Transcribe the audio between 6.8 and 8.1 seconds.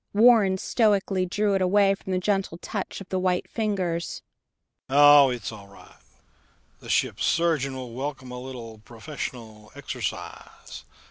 ship's surgeon will